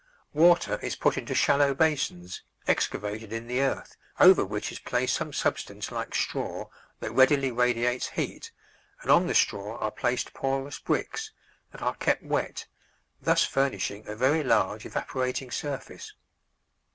[0.33, 5.31] Water is put into shallow basins, excavated in the earth, over which is placed some
[5.31, 6.69] substance like straw
[7.01, 8.49] that readily radiates heat,
[9.03, 11.29] and on the straw are placed porous bricks,
[11.71, 12.65] that are kept wet,
[13.21, 16.13] thus furnishing a very large evaporating surface.